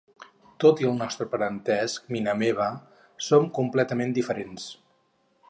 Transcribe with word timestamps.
Tot 0.63 0.79
i 0.83 0.87
el 0.91 0.95
nostre 1.01 1.27
parentesc, 1.33 2.07
Mina 2.15 2.35
meva, 2.41 2.71
som 3.27 3.47
completament 3.59 4.17
diferents. 4.21 4.69